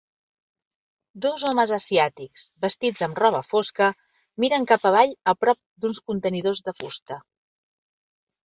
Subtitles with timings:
[1.25, 3.91] Dos homes asiàtics vestits amb roba fosca
[4.45, 7.21] miren cap avall a prop d'uns contenidors de fusta.